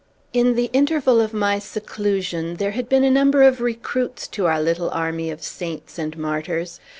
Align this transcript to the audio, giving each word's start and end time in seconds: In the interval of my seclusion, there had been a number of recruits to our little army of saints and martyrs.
In 0.33 0.55
the 0.55 0.71
interval 0.73 1.21
of 1.21 1.31
my 1.31 1.59
seclusion, 1.59 2.55
there 2.55 2.71
had 2.71 2.89
been 2.89 3.03
a 3.03 3.11
number 3.11 3.43
of 3.43 3.61
recruits 3.61 4.27
to 4.29 4.47
our 4.47 4.59
little 4.59 4.89
army 4.89 5.29
of 5.29 5.43
saints 5.43 5.99
and 5.99 6.17
martyrs. 6.17 6.79